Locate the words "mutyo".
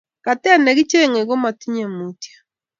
1.97-2.35